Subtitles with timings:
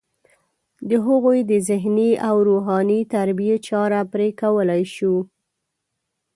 [0.89, 5.13] د هغوی د ذهني او روحاني تربیې چاره پرې کولی شي.